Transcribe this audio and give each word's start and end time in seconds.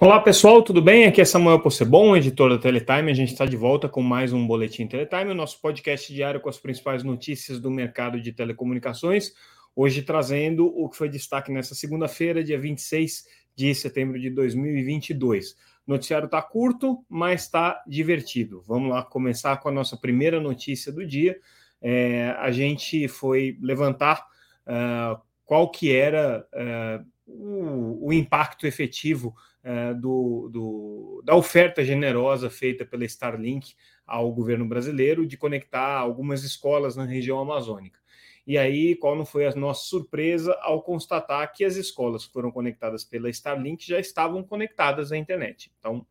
Olá 0.00 0.20
pessoal, 0.20 0.62
tudo 0.62 0.80
bem? 0.80 1.06
Aqui 1.06 1.20
é 1.20 1.24
Samuel 1.24 1.58
Possebon, 1.58 2.16
editor 2.16 2.50
da 2.50 2.58
Teletime. 2.58 3.10
A 3.10 3.14
gente 3.14 3.32
está 3.32 3.44
de 3.44 3.56
volta 3.56 3.88
com 3.88 4.00
mais 4.00 4.32
um 4.32 4.46
Boletim 4.46 4.86
Teletime, 4.86 5.32
o 5.32 5.34
nosso 5.34 5.60
podcast 5.60 6.14
diário 6.14 6.40
com 6.40 6.48
as 6.48 6.56
principais 6.56 7.02
notícias 7.02 7.58
do 7.58 7.68
mercado 7.68 8.20
de 8.20 8.32
telecomunicações. 8.32 9.32
Hoje 9.74 10.02
trazendo 10.02 10.66
o 10.68 10.88
que 10.88 10.96
foi 10.96 11.08
destaque 11.08 11.50
nessa 11.50 11.74
segunda-feira, 11.74 12.44
dia 12.44 12.60
26 12.60 13.24
de 13.56 13.74
setembro 13.74 14.20
de 14.20 14.30
2022. 14.30 15.56
O 15.84 15.90
noticiário 15.90 16.26
está 16.26 16.40
curto, 16.40 17.04
mas 17.08 17.42
está 17.42 17.82
divertido. 17.84 18.62
Vamos 18.68 18.90
lá 18.90 19.02
começar 19.02 19.56
com 19.56 19.68
a 19.68 19.72
nossa 19.72 19.96
primeira 19.96 20.40
notícia 20.40 20.92
do 20.92 21.04
dia. 21.04 21.36
É, 21.82 22.36
a 22.38 22.52
gente 22.52 23.08
foi 23.08 23.58
levantar 23.60 24.24
uh, 24.64 25.20
qual 25.44 25.68
que 25.68 25.92
era 25.92 26.46
uh, 26.54 27.04
o, 27.26 28.06
o 28.06 28.12
impacto 28.12 28.64
efetivo 28.64 29.34
é, 29.68 29.92
do, 29.92 30.48
do, 30.50 31.22
da 31.22 31.34
oferta 31.34 31.84
generosa 31.84 32.48
feita 32.48 32.86
pela 32.86 33.04
Starlink 33.04 33.74
ao 34.06 34.32
governo 34.32 34.66
brasileiro 34.66 35.26
de 35.26 35.36
conectar 35.36 35.98
algumas 35.98 36.42
escolas 36.42 36.96
na 36.96 37.04
região 37.04 37.38
amazônica. 37.38 38.00
E 38.46 38.56
aí, 38.56 38.96
qual 38.96 39.14
não 39.14 39.26
foi 39.26 39.46
a 39.46 39.54
nossa 39.54 39.84
surpresa 39.84 40.56
ao 40.62 40.80
constatar 40.80 41.52
que 41.52 41.66
as 41.66 41.76
escolas 41.76 42.26
que 42.26 42.32
foram 42.32 42.50
conectadas 42.50 43.04
pela 43.04 43.28
Starlink 43.28 43.86
já 43.86 44.00
estavam 44.00 44.42
conectadas 44.42 45.12
à 45.12 45.18
internet. 45.18 45.70
Então, 45.78 46.06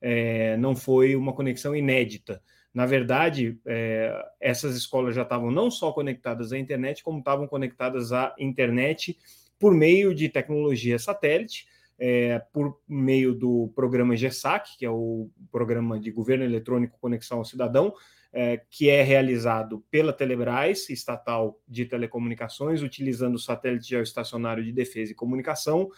é, 0.00 0.56
não 0.56 0.76
foi 0.76 1.16
uma 1.16 1.32
conexão 1.32 1.74
inédita. 1.74 2.40
Na 2.72 2.86
verdade, 2.86 3.58
é, 3.66 4.14
essas 4.38 4.76
escolas 4.76 5.16
já 5.16 5.22
estavam 5.22 5.50
não 5.50 5.68
só 5.68 5.90
conectadas 5.90 6.52
à 6.52 6.58
internet, 6.60 7.02
como 7.02 7.18
estavam 7.18 7.48
conectadas 7.48 8.12
à 8.12 8.32
internet 8.38 9.18
por 9.58 9.74
meio 9.74 10.14
de 10.14 10.28
tecnologia 10.28 10.96
satélite, 10.96 11.66
é, 12.02 12.38
por 12.50 12.80
meio 12.88 13.34
do 13.34 13.70
programa 13.76 14.16
GESAC, 14.16 14.78
que 14.78 14.86
é 14.86 14.90
o 14.90 15.28
Programa 15.52 16.00
de 16.00 16.10
Governo 16.10 16.44
Eletrônico 16.44 16.98
Conexão 16.98 17.38
ao 17.38 17.44
Cidadão, 17.44 17.92
é, 18.32 18.62
que 18.70 18.88
é 18.88 19.02
realizado 19.02 19.84
pela 19.90 20.10
Telebrás, 20.10 20.88
estatal 20.88 21.60
de 21.68 21.84
telecomunicações, 21.84 22.82
utilizando 22.82 23.34
o 23.34 23.38
satélite 23.38 23.90
geoestacionário 23.90 24.64
de 24.64 24.72
defesa 24.72 25.12
e 25.12 25.14
comunicação, 25.14 25.90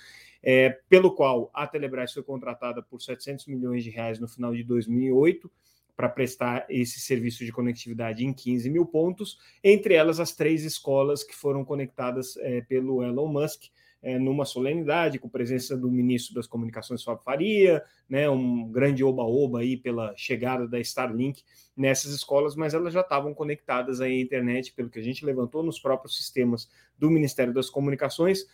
é, 0.43 0.71
pelo 0.89 1.15
qual 1.15 1.51
a 1.55 1.69
Telebrás 1.69 2.13
foi 2.13 2.25
contratada 2.25 2.83
por 2.83 3.01
700 3.01 3.47
milhões 3.47 3.85
de 3.85 3.91
reais 3.91 4.19
no 4.19 4.27
final 4.27 4.53
de 4.53 4.65
2008 4.65 5.49
para 5.95 6.09
prestar 6.09 6.67
esse 6.69 6.99
serviço 6.99 7.45
de 7.45 7.53
conectividade 7.53 8.25
em 8.25 8.33
15 8.33 8.69
mil 8.71 8.87
pontos, 8.87 9.39
entre 9.63 9.95
elas 9.95 10.19
as 10.19 10.35
três 10.35 10.65
escolas 10.65 11.23
que 11.23 11.35
foram 11.35 11.65
conectadas 11.65 12.37
é, 12.39 12.61
pelo 12.63 13.05
Elon 13.05 13.29
Musk, 13.29 13.67
é, 14.03 14.19
numa 14.19 14.45
solenidade, 14.45 15.19
com 15.19 15.29
presença 15.29 15.77
do 15.77 15.91
ministro 15.91 16.35
das 16.35 16.47
Comunicações, 16.47 17.05
Fábio 17.05 17.23
Faria, 17.23 17.83
né, 18.09 18.29
um 18.29 18.69
grande 18.69 19.05
oba-oba 19.05 19.61
aí 19.61 19.77
pela 19.77 20.13
chegada 20.17 20.67
da 20.67 20.81
Starlink 20.81 21.43
nessas 21.77 22.13
escolas, 22.13 22.57
mas 22.57 22.75
elas 22.75 22.93
já 22.93 23.01
estavam 23.01 23.33
conectadas 23.33 24.01
à 24.01 24.11
internet, 24.11 24.73
pelo 24.73 24.91
que 24.91 24.99
a 24.99 25.03
gente 25.03 25.25
levantou 25.25 25.63
nos 25.63 25.79
próprios 25.79 26.17
sistemas 26.17 26.69
do 26.99 27.11
Ministério 27.11 27.55
das 27.55 27.71
Comunicações, 27.71 28.47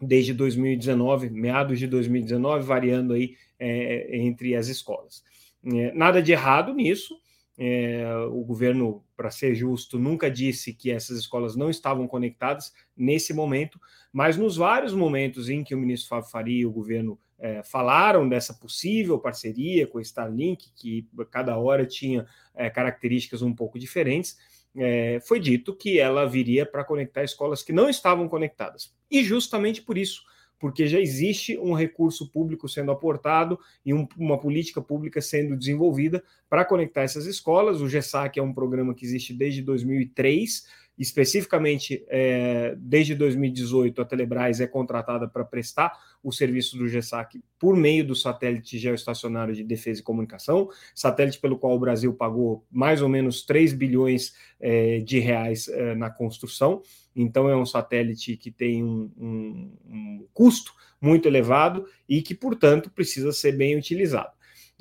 desde 0.00 0.32
2019, 0.32 1.30
meados 1.30 1.78
de 1.78 1.86
2019, 1.86 2.64
variando 2.64 3.12
aí 3.12 3.36
é, 3.58 4.16
entre 4.16 4.56
as 4.56 4.68
escolas. 4.68 5.22
É, 5.64 5.92
nada 5.92 6.22
de 6.22 6.32
errado 6.32 6.74
nisso, 6.74 7.14
é, 7.56 8.04
o 8.30 8.42
governo, 8.42 9.04
para 9.16 9.30
ser 9.30 9.54
justo, 9.54 9.98
nunca 9.98 10.30
disse 10.30 10.72
que 10.72 10.90
essas 10.90 11.18
escolas 11.18 11.54
não 11.54 11.70
estavam 11.70 12.06
conectadas 12.08 12.72
nesse 12.96 13.32
momento, 13.32 13.80
mas 14.12 14.36
nos 14.36 14.56
vários 14.56 14.92
momentos 14.92 15.48
em 15.48 15.62
que 15.62 15.74
o 15.74 15.78
ministro 15.78 16.08
Fábio 16.08 16.30
Faria 16.30 16.62
e 16.62 16.66
o 16.66 16.72
governo 16.72 17.18
é, 17.38 17.62
falaram 17.62 18.28
dessa 18.28 18.54
possível 18.54 19.18
parceria 19.18 19.86
com 19.86 19.98
o 19.98 20.00
Starlink, 20.00 20.72
que 20.74 21.08
cada 21.30 21.56
hora 21.56 21.86
tinha 21.86 22.26
é, 22.54 22.70
características 22.70 23.42
um 23.42 23.54
pouco 23.54 23.78
diferentes, 23.78 24.36
é, 24.76 25.20
foi 25.20 25.38
dito 25.38 25.76
que 25.76 26.00
ela 26.00 26.26
viria 26.26 26.66
para 26.66 26.84
conectar 26.84 27.22
escolas 27.22 27.62
que 27.62 27.72
não 27.72 27.88
estavam 27.88 28.28
conectadas. 28.28 28.92
E 29.08 29.22
justamente 29.22 29.80
por 29.80 29.96
isso 29.96 30.22
porque 30.58 30.86
já 30.86 31.00
existe 31.00 31.58
um 31.58 31.74
recurso 31.74 32.30
público 32.30 32.68
sendo 32.68 32.90
aportado 32.90 33.58
e 33.84 33.92
um, 33.92 34.06
uma 34.16 34.38
política 34.38 34.80
pública 34.80 35.20
sendo 35.20 35.56
desenvolvida 35.56 36.22
para 36.48 36.64
conectar 36.64 37.02
essas 37.02 37.26
escolas. 37.26 37.80
O 37.80 37.88
GESAC 37.88 38.38
é 38.38 38.42
um 38.42 38.52
programa 38.52 38.94
que 38.94 39.04
existe 39.04 39.34
desde 39.34 39.62
2003 39.62 40.84
Especificamente, 40.96 42.04
é, 42.08 42.76
desde 42.78 43.16
2018, 43.16 44.00
a 44.00 44.04
Telebrás 44.04 44.60
é 44.60 44.66
contratada 44.66 45.26
para 45.26 45.44
prestar 45.44 45.92
o 46.22 46.30
serviço 46.30 46.78
do 46.78 46.86
GESAC 46.86 47.42
por 47.58 47.76
meio 47.76 48.06
do 48.06 48.14
satélite 48.14 48.78
geoestacionário 48.78 49.52
de 49.54 49.64
defesa 49.64 50.00
e 50.00 50.04
comunicação, 50.04 50.70
satélite 50.94 51.40
pelo 51.40 51.58
qual 51.58 51.74
o 51.74 51.80
Brasil 51.80 52.14
pagou 52.14 52.64
mais 52.70 53.02
ou 53.02 53.08
menos 53.08 53.44
3 53.44 53.72
bilhões 53.72 54.34
é, 54.60 55.00
de 55.00 55.18
reais 55.18 55.66
é, 55.66 55.96
na 55.96 56.10
construção. 56.10 56.80
Então, 57.14 57.48
é 57.48 57.56
um 57.56 57.66
satélite 57.66 58.36
que 58.36 58.50
tem 58.50 58.82
um, 58.82 59.10
um, 59.16 59.72
um, 59.88 60.26
custo 60.32 60.72
muito 61.00 61.28
elevado 61.28 61.86
e 62.08 62.22
que, 62.22 62.34
portanto, 62.34 62.90
precisa 62.90 63.32
ser 63.32 63.52
bem 63.52 63.76
utilizado. 63.76 64.32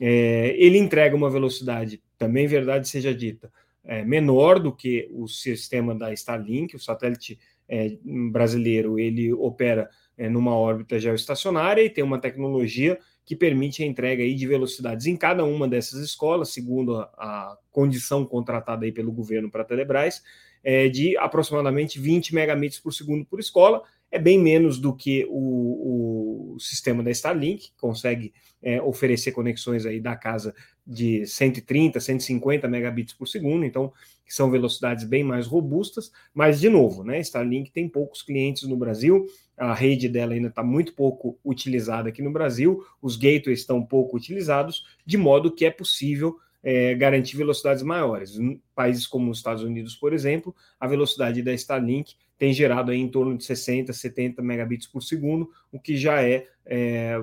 É, 0.01 0.55
ele 0.57 0.77
entrega 0.77 1.15
uma 1.15 1.29
velocidade, 1.29 2.01
também 2.17 2.47
verdade 2.47 2.87
seja 2.87 3.13
dita, 3.13 3.51
é, 3.83 4.03
menor 4.03 4.59
do 4.59 4.71
que 4.73 5.07
o 5.11 5.27
sistema 5.27 5.93
da 5.93 6.11
Starlink, 6.13 6.75
o 6.75 6.79
satélite 6.79 7.37
é, 7.67 7.97
brasileiro 8.31 8.97
ele 8.99 9.33
opera 9.33 9.89
é, 10.17 10.29
numa 10.29 10.55
órbita 10.55 10.99
geoestacionária 10.99 11.81
e 11.81 11.89
tem 11.89 12.03
uma 12.03 12.19
tecnologia 12.19 12.97
que 13.25 13.35
permite 13.35 13.83
a 13.83 13.85
entrega 13.85 14.23
aí 14.23 14.35
de 14.35 14.45
velocidades 14.45 15.05
em 15.05 15.15
cada 15.15 15.45
uma 15.45 15.67
dessas 15.67 16.01
escolas, 16.01 16.49
segundo 16.49 16.97
a, 16.97 17.03
a 17.17 17.57
condição 17.71 18.25
contratada 18.25 18.85
aí 18.85 18.91
pelo 18.91 19.11
governo 19.11 19.49
para 19.49 19.61
a 19.61 19.65
Telebrás, 19.65 20.21
é, 20.63 20.87
de 20.87 21.17
aproximadamente 21.17 21.99
20 21.99 22.33
megabits 22.33 22.79
por 22.79 22.93
segundo 22.93 23.25
por 23.25 23.39
escola, 23.39 23.83
é 24.13 24.19
bem 24.19 24.39
menos 24.39 24.77
do 24.77 24.95
que 24.95 25.25
o, 25.27 26.53
o 26.53 26.59
sistema 26.59 27.01
da 27.01 27.09
Starlink, 27.09 27.71
que 27.71 27.77
consegue 27.77 28.31
é, 28.61 28.79
oferecer 28.81 29.31
conexões 29.31 29.87
aí 29.87 29.99
da 29.99 30.15
casa 30.15 30.53
de 30.85 31.25
130, 31.25 31.99
150 31.99 32.67
megabits 32.67 33.13
por 33.13 33.27
segundo, 33.27 33.65
então 33.65 33.91
são 34.27 34.49
velocidades 34.49 35.03
bem 35.03 35.23
mais 35.23 35.47
robustas, 35.47 36.11
mas 36.33 36.59
de 36.59 36.69
novo, 36.69 37.03
né, 37.03 37.19
Starlink 37.19 37.71
tem 37.71 37.89
poucos 37.89 38.21
clientes 38.21 38.63
no 38.63 38.77
Brasil, 38.77 39.25
a 39.57 39.73
rede 39.73 40.07
dela 40.09 40.33
ainda 40.33 40.47
está 40.47 40.63
muito 40.63 40.93
pouco 40.93 41.37
utilizada 41.43 42.09
aqui 42.09 42.21
no 42.21 42.31
Brasil, 42.31 42.83
os 43.01 43.15
gateways 43.15 43.59
estão 43.59 43.83
pouco 43.83 44.17
utilizados, 44.17 44.83
de 45.05 45.17
modo 45.17 45.53
que 45.53 45.65
é 45.65 45.71
possível 45.71 46.37
é, 46.63 46.95
garantir 46.95 47.35
velocidades 47.35 47.83
maiores. 47.83 48.37
Em 48.37 48.61
países 48.73 49.05
como 49.05 49.29
os 49.29 49.37
Estados 49.37 49.63
Unidos, 49.63 49.95
por 49.95 50.13
exemplo, 50.13 50.55
a 50.79 50.87
velocidade 50.87 51.41
da 51.41 51.53
Starlink 51.53 52.15
tem 52.37 52.53
gerado 52.53 52.91
aí 52.91 52.99
em 52.99 53.09
torno 53.09 53.37
de 53.37 53.43
60, 53.43 53.93
70 53.93 54.41
megabits 54.41 54.87
por 54.87 55.01
segundo, 55.01 55.49
o 55.71 55.79
que 55.79 55.95
já 55.95 56.23
é, 56.23 56.47
é 56.65 57.17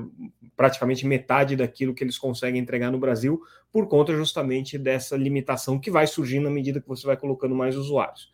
praticamente 0.56 1.06
metade 1.06 1.56
daquilo 1.56 1.94
que 1.94 2.04
eles 2.04 2.18
conseguem 2.18 2.60
entregar 2.60 2.90
no 2.90 2.98
Brasil, 2.98 3.40
por 3.72 3.88
conta 3.88 4.14
justamente 4.14 4.78
dessa 4.78 5.16
limitação 5.16 5.78
que 5.78 5.90
vai 5.90 6.06
surgindo 6.06 6.48
à 6.48 6.50
medida 6.50 6.80
que 6.80 6.88
você 6.88 7.06
vai 7.06 7.16
colocando 7.16 7.54
mais 7.54 7.76
usuários. 7.76 8.30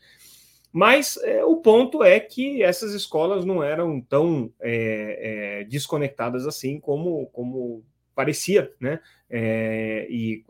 Mas 0.72 1.16
é, 1.22 1.44
o 1.44 1.56
ponto 1.56 2.02
é 2.04 2.20
que 2.20 2.62
essas 2.62 2.92
escolas 2.92 3.44
não 3.44 3.62
eram 3.62 4.00
tão 4.00 4.52
é, 4.60 5.60
é, 5.60 5.64
desconectadas 5.64 6.46
assim 6.46 6.78
como, 6.78 7.26
como 7.28 7.82
parecia, 8.16 8.72
né? 8.80 8.98
É, 9.28 10.06
e 10.08 10.42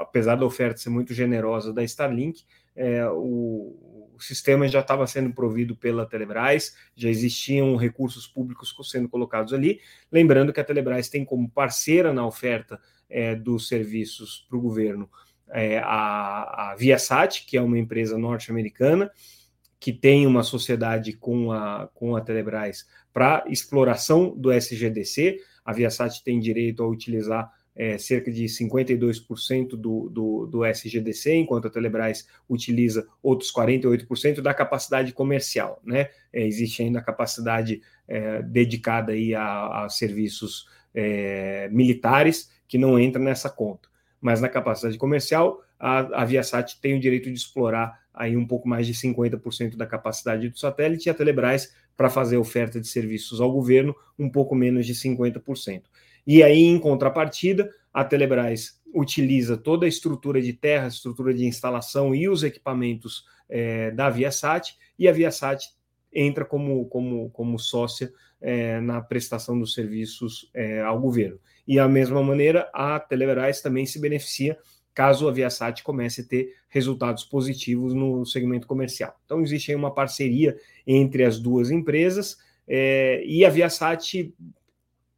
apesar 0.00 0.36
da 0.36 0.46
oferta 0.46 0.78
ser 0.78 0.88
muito 0.88 1.12
generosa 1.12 1.72
da 1.72 1.82
Starlink, 1.82 2.44
é, 2.76 3.04
o, 3.08 4.14
o, 4.14 4.18
sistema 4.20 4.68
já 4.68 4.80
estava 4.80 5.04
sendo 5.06 5.32
provido 5.34 5.74
pela 5.74 6.06
Telebrás, 6.06 6.76
já 6.94 7.08
existiam 7.08 7.74
recursos 7.74 8.26
públicos 8.26 8.74
sendo 8.88 9.08
colocados 9.08 9.52
ali. 9.52 9.80
Lembrando 10.12 10.52
que 10.52 10.60
a 10.60 10.64
Telebrás 10.64 11.08
tem 11.08 11.24
como 11.24 11.50
parceira 11.50 12.12
na 12.12 12.24
oferta 12.24 12.80
é, 13.10 13.34
dos 13.34 13.66
serviços 13.66 14.46
para 14.48 14.58
o 14.58 14.62
governo 14.62 15.10
é, 15.50 15.78
a, 15.78 16.70
a 16.70 16.76
Viasat, 16.76 17.44
que 17.46 17.56
é 17.56 17.62
uma 17.62 17.78
empresa 17.78 18.16
norte-americana, 18.16 19.10
que 19.80 19.92
tem 19.92 20.26
uma 20.26 20.44
sociedade 20.44 21.14
com 21.14 21.50
a, 21.50 21.88
com 21.94 22.14
a 22.14 22.20
Telebrás 22.20 22.86
para 23.12 23.44
exploração 23.48 24.36
do 24.36 24.52
SGDC 24.52 25.40
a 25.68 25.72
Viasat 25.74 26.24
tem 26.24 26.40
direito 26.40 26.82
a 26.82 26.88
utilizar 26.88 27.52
é, 27.76 27.98
cerca 27.98 28.32
de 28.32 28.46
52% 28.46 29.76
do, 29.76 30.08
do, 30.08 30.46
do 30.46 30.64
SGDC, 30.64 31.34
enquanto 31.34 31.68
a 31.68 31.70
Telebrás 31.70 32.26
utiliza 32.48 33.06
outros 33.22 33.52
48% 33.52 34.40
da 34.40 34.54
capacidade 34.54 35.12
comercial. 35.12 35.78
Né? 35.84 36.08
É, 36.32 36.42
existe 36.46 36.82
ainda 36.82 37.00
a 37.00 37.02
capacidade 37.02 37.82
é, 38.08 38.40
dedicada 38.40 39.12
aí 39.12 39.34
a, 39.34 39.84
a 39.84 39.88
serviços 39.90 40.66
é, 40.94 41.68
militares 41.70 42.50
que 42.66 42.78
não 42.78 42.98
entra 42.98 43.22
nessa 43.22 43.50
conta. 43.50 43.90
Mas 44.22 44.40
na 44.40 44.48
capacidade 44.48 44.96
comercial, 44.96 45.62
a, 45.78 46.22
a 46.22 46.24
Viasat 46.24 46.80
tem 46.80 46.96
o 46.96 47.00
direito 47.00 47.30
de 47.30 47.36
explorar 47.36 48.00
aí 48.14 48.38
um 48.38 48.46
pouco 48.46 48.66
mais 48.66 48.86
de 48.86 48.94
50% 48.94 49.76
da 49.76 49.86
capacidade 49.86 50.48
do 50.48 50.58
satélite 50.58 51.08
e 51.08 51.10
a 51.10 51.14
Telebrás 51.14 51.74
para 51.98 52.08
fazer 52.08 52.36
oferta 52.36 52.80
de 52.80 52.86
serviços 52.86 53.40
ao 53.40 53.50
governo 53.50 53.92
um 54.16 54.30
pouco 54.30 54.54
menos 54.54 54.86
de 54.86 54.94
50%. 54.94 55.82
E 56.24 56.44
aí, 56.44 56.62
em 56.62 56.78
contrapartida, 56.78 57.68
a 57.92 58.04
Telebrás 58.04 58.80
utiliza 58.94 59.56
toda 59.56 59.84
a 59.84 59.88
estrutura 59.88 60.40
de 60.40 60.52
terra, 60.52 60.86
estrutura 60.86 61.34
de 61.34 61.44
instalação 61.44 62.14
e 62.14 62.28
os 62.28 62.44
equipamentos 62.44 63.24
é, 63.48 63.90
da 63.90 64.08
Viasat, 64.08 64.76
e 64.96 65.08
a 65.08 65.12
Viasat 65.12 65.70
entra 66.12 66.44
como, 66.44 66.86
como, 66.86 67.30
como 67.30 67.58
sócia 67.58 68.12
é, 68.40 68.80
na 68.80 69.00
prestação 69.00 69.58
dos 69.58 69.74
serviços 69.74 70.48
é, 70.54 70.80
ao 70.80 71.00
governo. 71.00 71.40
E, 71.66 71.76
da 71.76 71.88
mesma 71.88 72.22
maneira, 72.22 72.70
a 72.72 73.00
Telebrás 73.00 73.60
também 73.60 73.84
se 73.84 74.00
beneficia 74.00 74.56
caso 74.98 75.28
a 75.28 75.32
Viasat 75.32 75.84
comece 75.84 76.22
a 76.22 76.24
ter 76.24 76.56
resultados 76.68 77.22
positivos 77.22 77.94
no 77.94 78.26
segmento 78.26 78.66
comercial. 78.66 79.16
Então, 79.24 79.40
existe 79.40 79.70
aí 79.70 79.76
uma 79.76 79.94
parceria 79.94 80.58
entre 80.84 81.22
as 81.22 81.38
duas 81.38 81.70
empresas 81.70 82.36
é, 82.66 83.22
e 83.24 83.44
a 83.44 83.48
Viasat, 83.48 84.34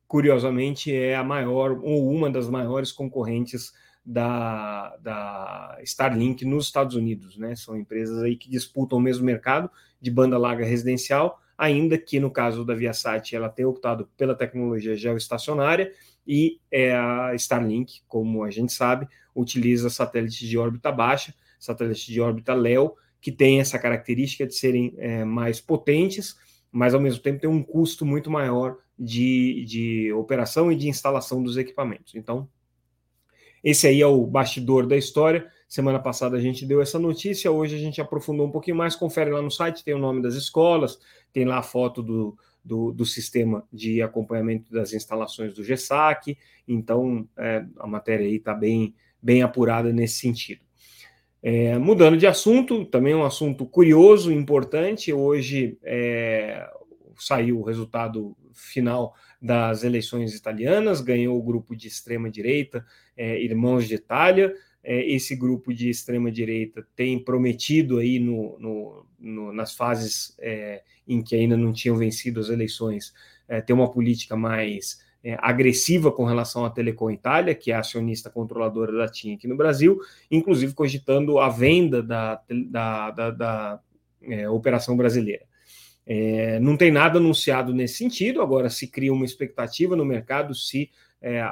curiosamente, 0.06 0.94
é 0.94 1.16
a 1.16 1.24
maior 1.24 1.80
ou 1.82 2.12
uma 2.12 2.28
das 2.28 2.46
maiores 2.46 2.92
concorrentes 2.92 3.72
da, 4.04 4.94
da 4.98 5.78
Starlink 5.82 6.44
nos 6.44 6.66
Estados 6.66 6.94
Unidos. 6.94 7.38
Né? 7.38 7.56
São 7.56 7.74
empresas 7.74 8.22
aí 8.22 8.36
que 8.36 8.50
disputam 8.50 8.98
o 8.98 9.00
mesmo 9.00 9.24
mercado 9.24 9.70
de 9.98 10.10
banda 10.10 10.36
larga 10.36 10.66
residencial, 10.66 11.40
ainda 11.56 11.96
que 11.96 12.20
no 12.20 12.30
caso 12.30 12.66
da 12.66 12.74
Viasat 12.74 13.34
ela 13.34 13.48
tenha 13.48 13.66
optado 13.66 14.10
pela 14.18 14.34
tecnologia 14.34 14.94
geoestacionária 14.94 15.90
e 16.26 16.60
é, 16.70 16.94
a 16.94 17.34
Starlink, 17.34 18.02
como 18.06 18.44
a 18.44 18.50
gente 18.50 18.72
sabe, 18.72 19.08
utiliza 19.34 19.90
satélites 19.90 20.48
de 20.48 20.58
órbita 20.58 20.92
baixa, 20.92 21.34
satélites 21.58 22.04
de 22.04 22.20
órbita 22.20 22.54
LEO, 22.54 22.94
que 23.20 23.30
tem 23.30 23.60
essa 23.60 23.78
característica 23.78 24.46
de 24.46 24.54
serem 24.54 24.94
é, 24.98 25.24
mais 25.24 25.60
potentes, 25.60 26.36
mas 26.72 26.94
ao 26.94 27.00
mesmo 27.00 27.22
tempo 27.22 27.40
tem 27.40 27.50
um 27.50 27.62
custo 27.62 28.06
muito 28.06 28.30
maior 28.30 28.78
de, 28.98 29.64
de 29.66 30.12
operação 30.12 30.70
e 30.70 30.76
de 30.76 30.88
instalação 30.88 31.42
dos 31.42 31.56
equipamentos. 31.56 32.14
Então, 32.14 32.48
esse 33.62 33.86
aí 33.86 34.00
é 34.00 34.06
o 34.06 34.26
bastidor 34.26 34.86
da 34.86 34.96
história. 34.96 35.50
Semana 35.68 35.98
passada 35.98 36.36
a 36.36 36.40
gente 36.40 36.64
deu 36.64 36.80
essa 36.80 36.98
notícia, 36.98 37.50
hoje 37.50 37.76
a 37.76 37.78
gente 37.78 38.00
aprofundou 38.00 38.46
um 38.46 38.50
pouquinho 38.50 38.76
mais. 38.76 38.96
Confere 38.96 39.30
lá 39.30 39.42
no 39.42 39.50
site, 39.50 39.84
tem 39.84 39.94
o 39.94 39.98
nome 39.98 40.22
das 40.22 40.34
escolas, 40.34 40.98
tem 41.32 41.44
lá 41.44 41.58
a 41.58 41.62
foto 41.62 42.02
do, 42.02 42.36
do, 42.64 42.92
do 42.92 43.04
sistema 43.04 43.66
de 43.72 44.02
acompanhamento 44.02 44.72
das 44.72 44.92
instalações 44.92 45.54
do 45.54 45.64
GESAC. 45.64 46.36
Então, 46.66 47.28
é, 47.36 47.64
a 47.78 47.86
matéria 47.86 48.26
aí 48.26 48.36
está 48.36 48.54
bem, 48.54 48.94
bem 49.22 49.42
apurada 49.42 49.92
nesse 49.92 50.18
sentido. 50.18 50.62
É, 51.42 51.78
mudando 51.78 52.18
de 52.18 52.26
assunto, 52.26 52.84
também 52.84 53.14
um 53.14 53.24
assunto 53.24 53.64
curioso, 53.64 54.30
importante. 54.30 55.12
Hoje 55.12 55.78
é, 55.82 56.68
saiu 57.16 57.60
o 57.60 57.64
resultado 57.64 58.36
final 58.52 59.14
das 59.40 59.82
eleições 59.84 60.34
italianas, 60.34 61.00
ganhou 61.00 61.38
o 61.38 61.42
grupo 61.42 61.74
de 61.74 61.88
extrema-direita, 61.88 62.84
é, 63.16 63.42
Irmãos 63.42 63.88
de 63.88 63.94
Itália. 63.94 64.54
É, 64.82 65.04
esse 65.12 65.36
grupo 65.36 65.74
de 65.74 65.90
extrema-direita 65.90 66.86
tem 66.96 67.22
prometido 67.22 67.98
aí 67.98 68.18
no, 68.18 68.58
no, 68.58 69.06
no, 69.18 69.52
nas 69.52 69.74
fases 69.74 70.34
é, 70.38 70.82
em 71.06 71.22
que 71.22 71.36
ainda 71.36 71.56
não 71.56 71.72
tinham 71.72 71.96
vencido 71.96 72.40
as 72.40 72.48
eleições, 72.48 73.12
é, 73.46 73.60
ter 73.60 73.74
uma 73.74 73.90
política 73.90 74.36
mais 74.36 74.98
é, 75.22 75.36
agressiva 75.40 76.10
com 76.10 76.24
relação 76.24 76.64
à 76.64 76.70
Telecom 76.70 77.10
Itália, 77.10 77.54
que 77.54 77.70
é 77.70 77.74
acionista 77.74 78.30
controladora 78.30 78.92
da 78.96 79.06
TIM 79.06 79.34
aqui 79.34 79.46
no 79.46 79.56
Brasil, 79.56 80.00
inclusive 80.30 80.72
cogitando 80.72 81.38
a 81.38 81.48
venda 81.50 82.02
da, 82.02 82.40
da, 82.70 83.10
da, 83.10 83.30
da 83.30 83.80
é, 84.22 84.48
operação 84.48 84.96
brasileira. 84.96 85.44
É, 86.06 86.58
não 86.58 86.76
tem 86.76 86.90
nada 86.90 87.18
anunciado 87.18 87.74
nesse 87.74 87.98
sentido, 87.98 88.40
agora 88.40 88.70
se 88.70 88.86
cria 88.86 89.12
uma 89.12 89.26
expectativa 89.26 89.94
no 89.94 90.04
mercado 90.04 90.54
se 90.54 90.90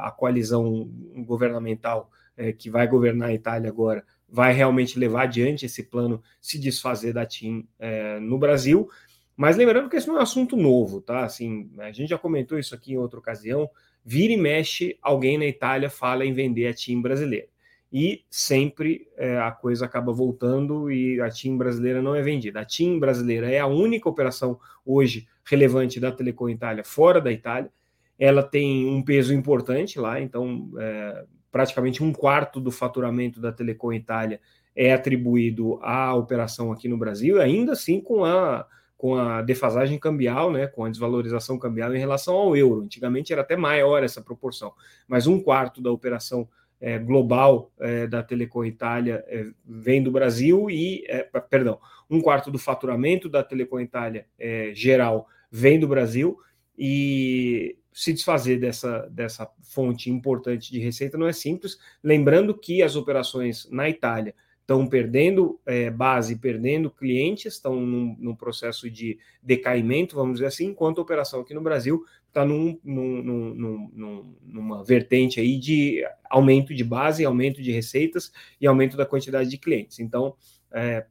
a 0.01 0.11
coalizão 0.11 0.91
governamental 1.27 2.11
é, 2.39 2.53
que 2.53 2.71
vai 2.71 2.87
governar 2.87 3.29
a 3.29 3.35
Itália 3.35 3.69
agora 3.69 4.03
vai 4.29 4.53
realmente 4.53 4.99
levar 4.99 5.23
adiante 5.23 5.65
esse 5.65 5.83
plano 5.83 6.23
se 6.41 6.59
desfazer 6.59 7.13
da 7.13 7.25
TIM 7.25 7.67
é, 7.79 8.21
no 8.21 8.39
Brasil. 8.39 8.89
Mas 9.35 9.57
lembrando 9.57 9.89
que 9.89 9.97
esse 9.97 10.07
não 10.07 10.17
é 10.17 10.19
um 10.19 10.23
assunto 10.23 10.57
novo, 10.57 11.01
tá? 11.01 11.25
Assim, 11.25 11.71
a 11.79 11.91
gente 11.93 12.11
já 12.11 12.19
comentou 12.19 12.59
isso 12.59 12.75
aqui 12.75 12.93
em 12.93 12.99
outra 12.99 13.19
ocasião. 13.19 13.71
Vira 14.05 14.33
e 14.33 14.37
mexe, 14.37 14.99
alguém 15.01 15.39
na 15.39 15.47
Itália 15.47 15.89
fala 15.89 16.27
em 16.27 16.35
vender 16.35 16.67
a 16.67 16.75
TIM 16.75 17.01
brasileira. 17.01 17.47
E 17.91 18.25
sempre 18.29 19.09
é, 19.17 19.39
a 19.39 19.51
coisa 19.51 19.87
acaba 19.87 20.13
voltando 20.13 20.91
e 20.91 21.21
a 21.23 21.31
TIM 21.31 21.57
brasileira 21.57 22.03
não 22.03 22.15
é 22.15 22.21
vendida. 22.21 22.61
A 22.61 22.65
TIM 22.65 22.99
brasileira 22.99 23.51
é 23.51 23.59
a 23.61 23.67
única 23.67 24.09
operação 24.09 24.61
hoje 24.85 25.27
relevante 25.45 25.99
da 25.99 26.13
Telecom 26.13 26.51
Itália 26.51 26.85
fora 26.85 27.21
da 27.21 27.33
Itália. 27.33 27.71
Ela 28.19 28.43
tem 28.43 28.87
um 28.87 29.03
peso 29.03 29.33
importante 29.33 29.99
lá, 29.99 30.21
então 30.21 30.71
é, 30.79 31.25
praticamente 31.51 32.03
um 32.03 32.13
quarto 32.13 32.61
do 32.61 32.71
faturamento 32.71 33.41
da 33.41 33.53
Telecom 33.53 33.93
Itália 33.93 34.41
é 34.75 34.93
atribuído 34.93 35.79
à 35.83 36.15
operação 36.15 36.71
aqui 36.71 36.89
no 36.89 36.97
Brasil, 36.97 37.41
ainda 37.41 37.73
assim 37.73 38.01
com 38.01 38.25
a 38.25 38.67
com 38.99 39.15
a 39.15 39.41
defasagem 39.43 39.97
cambial, 39.97 40.51
né, 40.51 40.67
com 40.67 40.85
a 40.85 40.89
desvalorização 40.91 41.57
cambial 41.57 41.95
em 41.95 42.01
relação 42.01 42.35
ao 42.35 42.57
euro. 42.57 42.83
Antigamente 42.83 43.33
era 43.33 43.43
até 43.43 43.57
maior 43.57 44.03
essa 44.03 44.21
proporção, 44.21 44.73
mas 45.07 45.29
um 45.29 45.41
quarto 45.41 45.81
da 45.81 45.93
operação 45.93 46.49
é, 46.81 46.99
global 46.99 47.71
é, 47.79 48.09
da 48.09 48.25
Telecom 48.25 48.65
Itália 48.65 49.25
é, 49.29 49.47
vem 49.65 50.03
do 50.03 50.11
Brasil 50.11 50.69
e, 50.69 51.05
perdão, 51.49 51.79
um 52.11 52.21
quarto 52.21 52.51
do 52.51 52.59
faturamento 52.59 53.29
da 53.29 53.45
Telecom 53.45 53.79
Itália 53.79 54.27
geral 54.75 55.29
vem 55.49 55.79
do 55.79 55.87
Brasil 55.87 56.37
e 56.77 57.78
se 57.99 58.13
desfazer 58.13 58.61
dessa, 58.61 59.09
dessa 59.11 59.51
fonte 59.61 60.09
importante 60.09 60.71
de 60.71 60.79
receita 60.79 61.19
não 61.19 61.27
é 61.27 61.33
simples. 61.33 61.77
Lembrando 62.01 62.57
que 62.57 62.81
as 62.81 62.95
operações 62.95 63.69
na 63.73 63.91
Itália 63.91 64.37
estão 64.61 64.87
perdendo 64.87 65.59
é, 65.67 65.91
base, 65.91 66.37
perdendo 66.37 66.93
clientes, 66.93 67.55
estão 67.55 67.75
num, 67.75 68.15
num, 68.17 68.37
processo 68.37 68.89
de 68.89 69.19
decaimento, 69.43 70.15
vamos 70.15 70.35
dizer 70.35 70.47
assim, 70.47 70.67
enquanto 70.67 70.99
a 71.01 71.03
operação 71.03 71.41
aqui 71.41 71.53
no 71.53 71.61
Brasil 71.61 72.05
está 72.29 72.45
num, 72.45 72.79
num, 72.85 74.37
numa 74.45 74.85
vertente 74.85 75.41
aí 75.41 75.59
de 75.59 76.05
aumento 76.31 76.73
de 76.73 76.85
base, 76.85 77.25
aumento 77.25 77.61
de 77.61 77.73
receitas 77.73 78.31
e 78.61 78.67
aumento 78.69 78.97
da 78.97 79.05
quantidade 79.05 79.51
de 79.51 79.59
clientes. 79.59 79.99
Então, 79.99 80.37
é, 80.71 81.05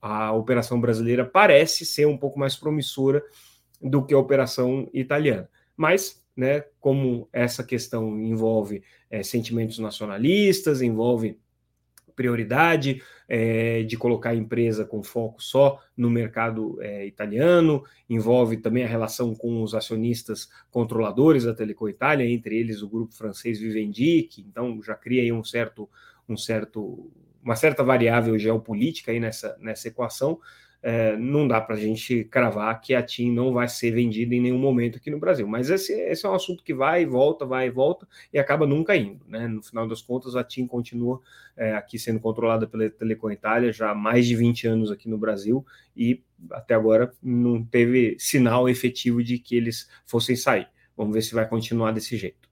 a 0.00 0.32
operação 0.32 0.80
brasileira 0.80 1.24
parece 1.24 1.84
ser 1.84 2.06
um 2.06 2.16
pouco 2.16 2.38
mais 2.38 2.54
promissora 2.54 3.24
do 3.82 4.06
que 4.06 4.14
a 4.14 4.18
operação 4.18 4.88
italiana. 4.94 5.50
Mas, 5.76 6.24
né, 6.36 6.64
como 6.80 7.28
essa 7.32 7.62
questão 7.64 8.18
envolve 8.20 8.82
é, 9.10 9.22
sentimentos 9.22 9.78
nacionalistas, 9.78 10.82
envolve 10.82 11.38
prioridade 12.16 13.02
é, 13.28 13.82
de 13.82 13.96
colocar 13.96 14.30
a 14.30 14.34
empresa 14.34 14.84
com 14.84 15.02
foco 15.02 15.42
só 15.42 15.78
no 15.94 16.08
mercado 16.08 16.80
é, 16.80 17.06
italiano, 17.06 17.84
envolve 18.08 18.56
também 18.56 18.84
a 18.84 18.88
relação 18.88 19.34
com 19.34 19.62
os 19.62 19.74
acionistas 19.74 20.48
controladores 20.70 21.44
da 21.44 21.54
Telecom 21.54 21.88
Itália, 21.88 22.26
entre 22.26 22.56
eles 22.56 22.80
o 22.80 22.88
grupo 22.88 23.14
francês 23.14 23.60
Vivendi, 23.60 24.22
que 24.22 24.40
então 24.40 24.82
já 24.82 24.94
cria 24.94 25.22
aí 25.22 25.30
um 25.30 25.44
certo, 25.44 25.88
um 26.26 26.36
certo, 26.36 27.10
uma 27.42 27.54
certa 27.54 27.84
variável 27.84 28.38
geopolítica 28.38 29.12
aí 29.12 29.20
nessa, 29.20 29.56
nessa 29.60 29.88
equação, 29.88 30.40
é, 30.88 31.16
não 31.16 31.48
dá 31.48 31.60
para 31.60 31.74
a 31.74 31.78
gente 31.78 32.22
cravar 32.22 32.80
que 32.80 32.94
a 32.94 33.02
TIM 33.02 33.32
não 33.32 33.52
vai 33.52 33.66
ser 33.66 33.90
vendida 33.90 34.36
em 34.36 34.40
nenhum 34.40 34.58
momento 34.58 34.98
aqui 34.98 35.10
no 35.10 35.18
Brasil. 35.18 35.44
Mas 35.44 35.68
esse, 35.68 35.92
esse, 35.92 36.24
é 36.24 36.28
um 36.28 36.34
assunto 36.34 36.62
que 36.62 36.72
vai 36.72 37.02
e 37.02 37.04
volta, 37.04 37.44
vai 37.44 37.66
e 37.66 37.70
volta 37.70 38.06
e 38.32 38.38
acaba 38.38 38.68
nunca 38.68 38.94
indo. 38.94 39.20
Né? 39.26 39.48
No 39.48 39.64
final 39.64 39.88
das 39.88 40.00
contas, 40.00 40.36
a 40.36 40.44
TIM 40.44 40.64
continua 40.68 41.20
é, 41.56 41.74
aqui 41.74 41.98
sendo 41.98 42.20
controlada 42.20 42.68
pela 42.68 42.88
Telecom 42.88 43.32
Itália 43.32 43.72
já 43.72 43.90
há 43.90 43.94
mais 43.96 44.28
de 44.28 44.36
20 44.36 44.68
anos 44.68 44.92
aqui 44.92 45.08
no 45.08 45.18
Brasil 45.18 45.66
e 45.96 46.22
até 46.52 46.74
agora 46.74 47.12
não 47.20 47.64
teve 47.64 48.14
sinal 48.20 48.68
efetivo 48.68 49.24
de 49.24 49.40
que 49.40 49.56
eles 49.56 49.90
fossem 50.04 50.36
sair. 50.36 50.68
Vamos 50.96 51.12
ver 51.12 51.22
se 51.22 51.34
vai 51.34 51.48
continuar 51.48 51.90
desse 51.90 52.16
jeito. 52.16 52.48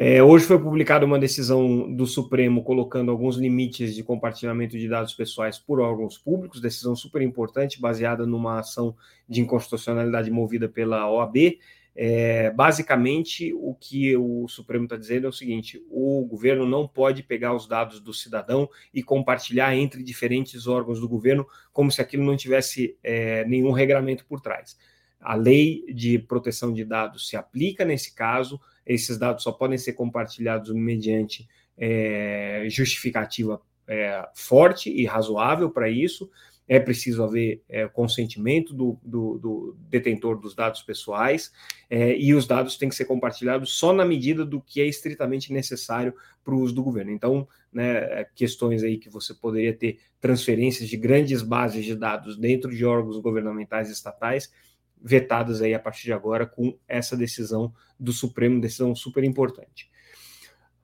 É, 0.00 0.22
hoje 0.22 0.44
foi 0.44 0.56
publicada 0.60 1.04
uma 1.04 1.18
decisão 1.18 1.92
do 1.92 2.06
Supremo 2.06 2.62
colocando 2.62 3.10
alguns 3.10 3.36
limites 3.36 3.96
de 3.96 4.04
compartilhamento 4.04 4.78
de 4.78 4.88
dados 4.88 5.12
pessoais 5.12 5.58
por 5.58 5.80
órgãos 5.80 6.16
públicos, 6.16 6.60
decisão 6.60 6.94
super 6.94 7.20
importante, 7.20 7.80
baseada 7.80 8.24
numa 8.24 8.60
ação 8.60 8.94
de 9.28 9.40
inconstitucionalidade 9.40 10.30
movida 10.30 10.68
pela 10.68 11.10
OAB. 11.10 11.58
É, 11.96 12.48
basicamente, 12.52 13.52
o 13.54 13.74
que 13.74 14.16
o 14.16 14.46
Supremo 14.46 14.84
está 14.84 14.96
dizendo 14.96 15.26
é 15.26 15.30
o 15.30 15.32
seguinte: 15.32 15.84
o 15.90 16.24
governo 16.24 16.64
não 16.64 16.86
pode 16.86 17.24
pegar 17.24 17.52
os 17.52 17.66
dados 17.66 17.98
do 17.98 18.14
cidadão 18.14 18.70
e 18.94 19.02
compartilhar 19.02 19.74
entre 19.74 20.00
diferentes 20.04 20.68
órgãos 20.68 21.00
do 21.00 21.08
governo, 21.08 21.44
como 21.72 21.90
se 21.90 22.00
aquilo 22.00 22.22
não 22.24 22.36
tivesse 22.36 22.96
é, 23.02 23.44
nenhum 23.46 23.72
regramento 23.72 24.24
por 24.26 24.40
trás. 24.40 24.78
A 25.20 25.34
lei 25.34 25.84
de 25.92 26.20
proteção 26.20 26.72
de 26.72 26.84
dados 26.84 27.28
se 27.28 27.36
aplica 27.36 27.84
nesse 27.84 28.14
caso 28.14 28.60
esses 28.88 29.18
dados 29.18 29.42
só 29.42 29.52
podem 29.52 29.76
ser 29.76 29.92
compartilhados 29.92 30.72
mediante 30.72 31.46
é, 31.76 32.66
justificativa 32.68 33.60
é, 33.86 34.26
forte 34.34 34.90
e 34.90 35.04
razoável 35.04 35.70
para 35.70 35.88
isso. 35.88 36.30
é 36.66 36.78
preciso 36.78 37.22
haver 37.22 37.62
é, 37.66 37.88
consentimento 37.88 38.74
do, 38.74 38.98
do, 39.02 39.38
do, 39.38 39.76
detentor 39.88 40.38
dos 40.38 40.54
dados 40.54 40.82
pessoais 40.82 41.50
é, 41.88 42.14
e 42.18 42.34
os 42.34 42.46
dados 42.46 42.76
têm 42.76 42.90
que 42.90 42.94
ser 42.94 43.06
compartilhados 43.06 43.72
só 43.72 43.90
na 43.92 44.04
medida 44.04 44.44
do 44.44 44.60
que 44.60 44.82
é 44.82 44.86
estritamente 44.86 45.50
necessário 45.50 46.12
para 46.44 46.54
o 46.54 46.60
uso 46.60 46.74
do 46.74 46.82
governo. 46.82 47.10
Então, 47.10 47.48
né, 47.72 48.24
questões 48.34 48.82
aí 48.82 48.98
que 48.98 49.08
você 49.08 49.32
poderia 49.32 49.72
ter 49.72 49.98
transferências 50.20 50.88
de 50.88 50.96
grandes 50.98 51.40
bases 51.40 51.84
de 51.84 51.94
dados 51.94 52.36
dentro 52.36 52.70
de 52.70 52.84
órgãos 52.84 53.18
governamentais 53.18 53.90
estatais 53.90 54.52
vetadas 55.02 55.62
aí 55.62 55.74
a 55.74 55.78
partir 55.78 56.04
de 56.04 56.12
agora 56.12 56.46
com 56.46 56.76
essa 56.86 57.16
decisão 57.16 57.72
do 57.98 58.12
Supremo, 58.12 58.60
decisão 58.60 58.94
super 58.94 59.24
importante. 59.24 59.90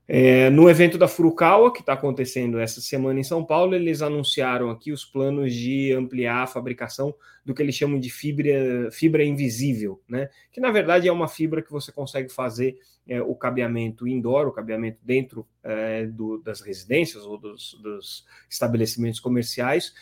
É, 0.06 0.50
no 0.50 0.68
evento 0.68 0.98
da 0.98 1.08
Furukawa, 1.08 1.72
que 1.72 1.80
está 1.80 1.94
acontecendo 1.94 2.58
essa 2.58 2.80
semana 2.82 3.18
em 3.18 3.24
São 3.24 3.42
Paulo, 3.42 3.74
eles 3.74 4.02
anunciaram 4.02 4.68
aqui 4.68 4.92
os 4.92 5.02
planos 5.02 5.54
de 5.54 5.94
ampliar 5.94 6.42
a 6.42 6.46
fabricação 6.46 7.14
do 7.42 7.54
que 7.54 7.62
eles 7.62 7.74
chamam 7.74 7.98
de 7.98 8.10
fibra, 8.10 8.90
fibra 8.92 9.24
invisível, 9.24 10.02
né? 10.06 10.28
que 10.52 10.60
na 10.60 10.70
verdade 10.70 11.08
é 11.08 11.12
uma 11.12 11.26
fibra 11.26 11.62
que 11.62 11.70
você 11.70 11.90
consegue 11.90 12.30
fazer 12.30 12.76
é, 13.08 13.22
o 13.22 13.34
cabeamento 13.34 14.06
indoor, 14.06 14.46
o 14.46 14.52
cabeamento 14.52 14.98
dentro 15.02 15.46
é, 15.62 16.04
do, 16.04 16.38
das 16.38 16.60
residências 16.60 17.24
ou 17.24 17.38
dos, 17.38 17.78
dos 17.82 18.26
estabelecimentos 18.48 19.20
comerciais, 19.20 19.94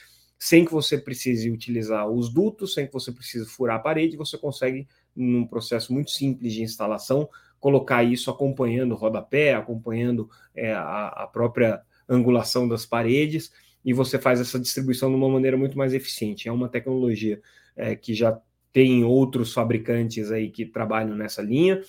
sem 0.43 0.65
que 0.65 0.73
você 0.73 0.99
precise 0.99 1.49
utilizar 1.49 2.11
os 2.11 2.29
dutos, 2.29 2.75
sem 2.75 2.85
que 2.85 2.93
você 2.93 3.13
precise 3.13 3.49
furar 3.49 3.77
a 3.77 3.79
parede, 3.79 4.17
você 4.17 4.37
consegue, 4.37 4.89
num 5.15 5.47
processo 5.47 5.93
muito 5.93 6.11
simples 6.11 6.53
de 6.53 6.65
instalação, 6.65 7.29
colocar 7.61 8.03
isso 8.03 8.29
acompanhando 8.29 8.91
o 8.91 8.97
rodapé, 8.97 9.55
acompanhando 9.55 10.29
é, 10.53 10.73
a, 10.73 11.07
a, 11.07 11.27
própria 11.29 11.81
angulação 12.09 12.67
das 12.67 12.85
paredes, 12.85 13.53
e 13.85 13.93
você 13.93 14.19
faz 14.19 14.41
essa 14.41 14.59
distribuição 14.59 15.11
de 15.11 15.15
uma 15.15 15.29
maneira 15.29 15.57
muito 15.57 15.79
mais 15.79 15.95
eficiente. 15.95 16.49
É 16.49 16.53
uma 16.53 16.69
tecnologia 16.69 17.41
é, 17.77 17.95
que 17.95 18.13
já 18.13 18.37
tem 18.73 19.05
outros 19.05 19.53
fabricantes 19.53 20.33
aí 20.33 20.51
que 20.51 20.67
trabalham 20.67 21.15
nessa 21.15 21.41
linha. 21.41 21.81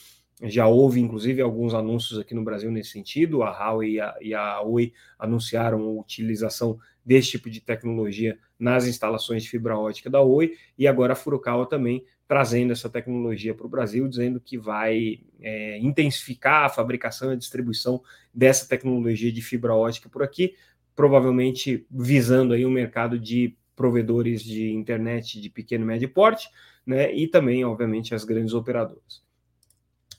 Já 0.44 0.68
houve, 0.68 1.00
inclusive, 1.00 1.42
alguns 1.42 1.74
anúncios 1.74 2.20
aqui 2.20 2.36
no 2.36 2.44
Brasil 2.44 2.70
nesse 2.70 2.92
sentido. 2.92 3.44
A 3.44 3.52
Huawei 3.52 3.94
e 3.94 4.00
a, 4.02 4.16
e 4.22 4.34
a 4.34 4.62
Oi 4.62 4.94
anunciaram 5.18 5.82
a 5.82 5.92
utilização 6.02 6.78
desse 7.06 7.32
tipo 7.32 7.50
de 7.50 7.62
tecnologia 7.62 8.38
nas 8.60 8.86
instalações 8.86 9.44
de 9.44 9.50
fibra 9.50 9.78
ótica 9.78 10.10
da 10.10 10.22
Oi, 10.22 10.54
e 10.78 10.88
agora 10.88 11.14
a 11.14 11.16
Furukawa 11.16 11.68
também 11.68 12.06
trazendo 12.28 12.72
essa 12.72 12.90
tecnologia 12.90 13.54
para 13.54 13.66
o 13.66 13.70
Brasil, 13.70 14.08
dizendo 14.08 14.40
que 14.40 14.58
vai 14.58 15.20
é, 15.42 15.78
intensificar 15.80 16.66
a 16.66 16.70
fabricação 16.70 17.30
e 17.30 17.34
a 17.34 17.38
distribuição 17.38 18.02
dessa 18.34 18.68
tecnologia 18.68 19.32
de 19.32 19.42
fibra 19.42 19.76
ótica 19.76 20.10
por 20.10 20.24
aqui, 20.24 20.56
provavelmente 20.96 21.86
visando 21.92 22.54
aí 22.54 22.66
o 22.66 22.70
um 22.70 22.72
mercado 22.72 23.20
de 23.20 23.56
provedores 23.76 24.42
de 24.44 24.72
internet 24.72 25.40
de 25.42 25.50
pequeno 25.50 25.84
e 25.84 25.88
médio 25.88 26.10
porte, 26.10 26.50
né, 26.86 27.14
e 27.14 27.28
também, 27.28 27.64
obviamente, 27.66 28.14
as 28.14 28.24
grandes 28.24 28.54
operadoras. 28.54 29.23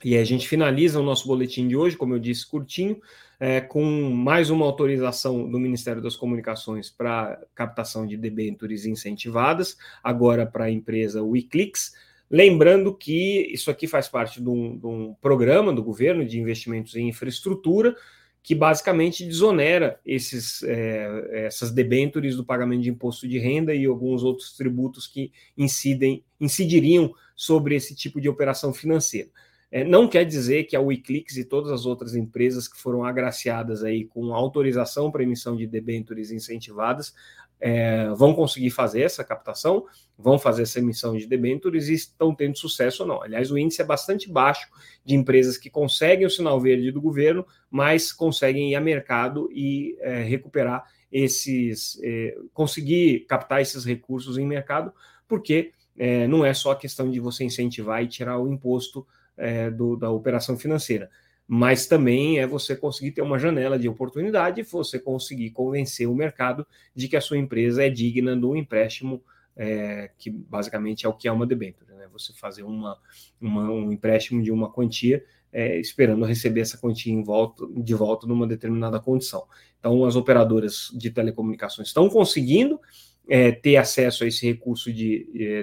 E 0.05 0.19
a 0.19 0.25
gente 0.25 0.47
finaliza 0.47 1.01
o 1.01 1.03
nosso 1.03 1.27
boletim 1.27 1.67
de 1.67 1.75
hoje, 1.75 1.97
como 1.97 2.13
eu 2.13 2.19
disse, 2.19 2.47
curtinho, 2.47 3.01
é, 3.41 3.59
com 3.59 3.83
mais 4.11 4.51
uma 4.51 4.67
autorização 4.67 5.51
do 5.51 5.59
Ministério 5.59 6.03
das 6.03 6.15
Comunicações 6.15 6.91
para 6.91 7.41
captação 7.55 8.07
de 8.07 8.15
debêntures 8.15 8.85
incentivadas, 8.85 9.79
agora 10.03 10.45
para 10.45 10.65
a 10.65 10.71
empresa 10.71 11.23
Wiclix. 11.23 11.95
Lembrando 12.31 12.95
que 12.95 13.51
isso 13.51 13.71
aqui 13.71 13.87
faz 13.87 14.07
parte 14.07 14.43
de 14.43 14.49
um, 14.49 14.77
de 14.77 14.87
um, 14.87 15.15
programa 15.23 15.73
do 15.73 15.83
governo 15.83 16.23
de 16.23 16.39
investimentos 16.39 16.95
em 16.97 17.09
infraestrutura, 17.09 17.97
que 18.43 18.55
basicamente 18.55 19.25
desonera 19.25 19.99
esses, 20.05 20.63
é, 20.65 21.47
essas 21.47 21.71
debêntures 21.71 22.37
do 22.37 22.45
pagamento 22.45 22.83
de 22.83 22.91
imposto 22.91 23.27
de 23.27 23.39
renda 23.39 23.75
e 23.75 23.87
alguns 23.87 24.23
outros 24.23 24.55
tributos 24.55 25.07
que 25.07 25.33
incidem, 25.57 26.23
incidiriam 26.39 27.15
sobre 27.35 27.75
esse 27.75 27.97
tipo 27.97 28.21
de 28.21 28.29
operação 28.29 28.71
financeira. 28.75 29.31
É, 29.75 29.83
não 29.83 30.07
quer 30.07 30.25
dizer 30.25 30.65
que 30.65 30.77
a 30.77 30.81
Wiclix 30.81 31.37
e 31.37 31.45
todas 31.45 31.73
as 31.73 31.85
outras 31.85 32.15
empresas 32.15 32.69
que 32.69 32.81
foram 32.81 33.03
agraciadas 33.05 33.83
aí 33.83 34.05
com 34.05 34.33
autorização 34.33 35.11
para 35.11 35.25
emissão 35.25 35.57
de 35.57 35.67
debêntures 35.67 36.31
incentivadas 36.31 37.13
é, 37.61 38.09
vão 38.11 38.33
conseguir 38.35 38.71
fazer 38.71 39.01
essa 39.01 39.25
captação, 39.25 39.85
vão 40.17 40.39
fazer 40.39 40.63
essa 40.63 40.79
emissão 40.79 41.17
de 41.17 41.27
debêntures 41.27 41.89
e 41.89 41.95
estão 41.95 42.33
tendo 42.33 42.57
sucesso 42.57 43.03
ou 43.03 43.09
não. 43.09 43.21
Aliás, 43.21 43.51
o 43.51 43.59
índice 43.59 43.83
é 43.83 43.85
bastante 43.85 44.31
baixo 44.31 44.69
de 45.05 45.17
empresas 45.17 45.59
que 45.59 45.69
conseguem 45.69 46.25
o 46.25 46.31
sinal 46.31 46.61
verde 46.61 46.93
do 46.93 47.01
governo, 47.01 47.45
mas 47.69 48.13
conseguem 48.13 48.71
ir 48.71 48.77
a 48.77 48.81
mercado 48.81 49.51
e 49.53 49.97
é, 49.99 50.23
recuperar 50.23 50.85
esses, 51.11 51.99
é, 52.05 52.39
conseguir 52.53 53.27
captar 53.27 53.61
esses 53.61 53.85
recursos 53.85 54.39
em 54.39 54.47
mercado, 54.47 54.93
porque 55.27 55.73
é, 55.99 56.29
não 56.29 56.45
é 56.45 56.55
só 56.55 56.77
questão 56.77 57.11
de 57.11 57.19
você 57.19 57.43
incentivar 57.43 58.05
e 58.05 58.07
tirar 58.07 58.39
o 58.39 58.47
imposto 58.47 59.05
é, 59.37 59.71
do, 59.71 59.97
da 59.97 60.11
operação 60.11 60.57
financeira. 60.57 61.11
Mas 61.47 61.87
também 61.87 62.39
é 62.39 62.47
você 62.47 62.75
conseguir 62.75 63.13
ter 63.13 63.23
uma 63.23 63.39
janela 63.39 63.79
de 63.79 63.89
oportunidade, 63.89 64.63
você 64.63 64.99
conseguir 64.99 65.51
convencer 65.51 66.09
o 66.09 66.15
mercado 66.15 66.67
de 66.95 67.07
que 67.07 67.17
a 67.17 67.21
sua 67.21 67.37
empresa 67.37 67.85
é 67.85 67.91
digna 67.91 68.35
do 68.35 68.57
empréstimo, 68.57 69.23
é, 69.57 70.11
que 70.19 70.31
basicamente 70.31 71.05
é 71.05 71.09
o 71.09 71.13
que 71.13 71.29
é 71.29 71.33
uma 71.33 71.47
debênture, 71.47 71.93
né? 71.93 72.09
Você 72.13 72.33
fazer 72.33 72.63
uma, 72.63 72.99
uma, 73.41 73.71
um 73.71 73.93
empréstimo 73.93 74.43
de 74.43 74.51
uma 74.51 74.73
quantia 74.73 75.23
é, 75.55 75.79
esperando 75.79 76.25
receber 76.25 76.63
essa 76.63 76.77
quantia 76.77 77.23
volta, 77.23 77.65
de 77.77 77.95
volta 77.95 78.27
numa 78.27 78.45
determinada 78.45 78.99
condição. 78.99 79.45
Então, 79.79 80.05
as 80.05 80.17
operadoras 80.17 80.91
de 80.93 81.11
telecomunicações 81.11 81.89
estão 81.89 82.09
conseguindo 82.09 82.81
é, 83.29 83.53
ter 83.53 83.77
acesso 83.77 84.25
a 84.25 84.27
esse 84.27 84.47
recurso 84.47 84.93
de 84.93 85.27
é, 85.35 85.63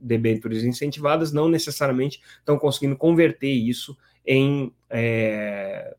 debêntures 0.00 0.64
incentivadas, 0.64 1.32
não 1.32 1.48
necessariamente 1.48 2.20
estão 2.38 2.58
conseguindo 2.58 2.96
converter 2.96 3.50
isso 3.50 3.96
em 4.26 4.72
é, 4.90 5.94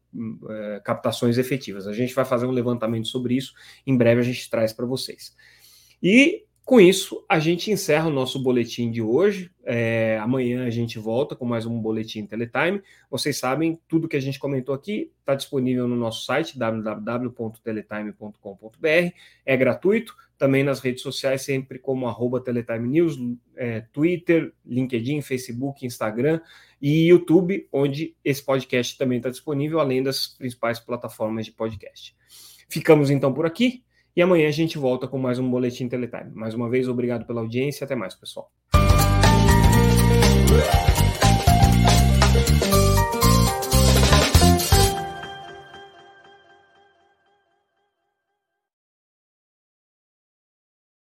é, 0.50 0.82
captações 0.84 1.38
efetivas. 1.38 1.88
A 1.88 1.94
gente 1.94 2.14
vai 2.14 2.26
fazer 2.26 2.46
um 2.46 2.52
levantamento 2.52 3.08
sobre 3.08 3.36
isso, 3.36 3.54
em 3.86 3.96
breve 3.96 4.22
a 4.22 4.24
gente 4.24 4.50
traz 4.50 4.74
para 4.74 4.86
vocês. 4.86 5.36
E 6.02 6.48
com 6.68 6.80
isso, 6.82 7.24
a 7.30 7.40
gente 7.40 7.72
encerra 7.72 8.08
o 8.08 8.12
nosso 8.12 8.44
boletim 8.44 8.92
de 8.92 9.02
hoje. 9.02 9.50
É, 9.64 10.20
amanhã 10.22 10.66
a 10.66 10.70
gente 10.70 11.00
volta 11.00 11.34
com 11.34 11.46
mais 11.46 11.66
um 11.66 11.80
boletim 11.80 12.26
Teletime. 12.26 12.82
Vocês 13.10 13.38
sabem, 13.38 13.80
tudo 13.88 14.10
que 14.10 14.18
a 14.18 14.20
gente 14.20 14.38
comentou 14.38 14.76
aqui 14.76 15.10
está 15.22 15.34
disponível 15.34 15.88
no 15.88 15.96
nosso 15.96 16.26
site 16.26 16.60
www.teletime.com.br. 16.60 19.14
É 19.46 19.56
gratuito, 19.56 20.14
também 20.38 20.64
nas 20.64 20.80
redes 20.80 21.02
sociais, 21.02 21.42
sempre 21.42 21.80
como 21.80 22.08
arroba 22.08 22.40
Teletime 22.40 22.88
News, 22.88 23.18
é, 23.56 23.82
Twitter, 23.92 24.54
LinkedIn, 24.66 25.22
Facebook, 25.22 25.86
Instagram 25.86 26.40
e 26.82 27.08
YouTube, 27.08 27.68
onde 27.72 28.16
esse 28.24 28.44
podcast 28.44 28.98
também 28.98 29.18
está 29.18 29.30
disponível, 29.30 29.80
além 29.80 30.04
das 30.04 30.28
principais 30.28 30.80
plataformas 30.80 31.46
de 31.46 31.52
podcast. 31.52 32.16
Ficamos 32.70 33.10
então 33.10 33.34
por 33.34 33.46
aqui. 33.46 33.84
E 34.16 34.22
amanhã 34.22 34.48
a 34.48 34.52
gente 34.52 34.80
volta 34.80 35.08
com 35.08 35.18
mais 35.18 35.38
um 35.38 35.50
Boletim 35.50 35.88
Teletime. 35.88 36.32
Mais 36.34 36.56
uma 36.56 36.68
vez, 36.70 36.88
obrigado 36.88 37.26
pela 37.26 37.42
audiência. 37.42 37.86
Até 37.86 37.96
mais, 37.96 38.16
pessoal. 38.16 38.52